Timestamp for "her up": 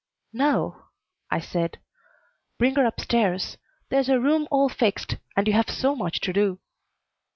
2.73-2.99